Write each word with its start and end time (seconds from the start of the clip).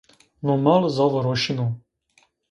No 0.47 0.53
mal 0.67 0.87
zaf 0.95 1.13
roşino. 1.25 1.67